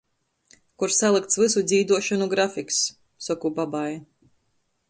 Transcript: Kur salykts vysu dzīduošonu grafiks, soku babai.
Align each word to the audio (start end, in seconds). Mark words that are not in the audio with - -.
Kur 0.83 0.93
salykts 0.99 1.37
vysu 1.43 1.63
dzīduošonu 1.73 2.31
grafiks, 2.33 2.83
soku 3.29 3.53
babai. 3.61 3.89